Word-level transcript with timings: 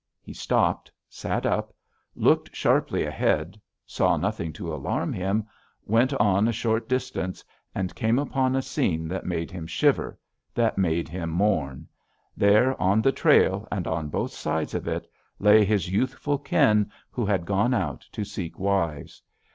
He 0.23 0.33
stopped, 0.33 0.91
sat 1.07 1.45
up, 1.45 1.75
looked 2.15 2.55
sharply 2.55 3.05
ahead, 3.05 3.61
saw 3.85 4.17
nothing 4.17 4.51
to 4.53 4.73
alarm 4.73 5.13
him, 5.13 5.45
went 5.85 6.11
on 6.15 6.47
a 6.47 6.51
short 6.51 6.89
distance, 6.89 7.45
and 7.75 7.93
came 7.93 8.17
upon 8.17 8.55
a 8.55 8.63
scene 8.63 9.07
that 9.09 9.27
made 9.27 9.51
him 9.51 9.67
shiver; 9.67 10.17
that 10.55 10.75
made 10.75 11.07
him 11.07 11.29
mourn: 11.29 11.87
there, 12.35 12.81
on 12.81 13.03
the 13.03 13.11
trail 13.11 13.67
and 13.71 13.85
on 13.85 14.07
both 14.09 14.31
sides 14.31 14.73
of 14.73 14.87
it, 14.87 15.05
lay 15.37 15.63
his 15.63 15.91
youthful 15.91 16.39
kin 16.39 16.91
who 17.11 17.23
had 17.23 17.45
gone 17.45 17.71
out 17.75 18.01
to 18.11 18.23
seek 18.25 18.57
wives! 18.57 19.21